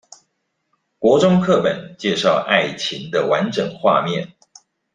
[0.97, 4.33] 國中課本介紹愛情的完整畫面